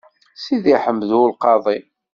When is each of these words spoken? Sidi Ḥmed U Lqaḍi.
Sidi 0.43 0.75
Ḥmed 0.83 1.09
U 1.19 1.21
Lqaḍi. 1.31 1.77